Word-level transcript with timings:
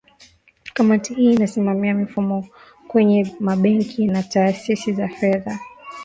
kamati 0.73 1.13
hii 1.13 1.33
inasimamia 1.33 1.93
mifumo 1.93 2.47
kwenye 2.87 3.31
mabenki 3.39 4.05
na 4.05 4.23
taasisi 4.23 4.93
za 4.93 5.07
fedha 5.07 5.59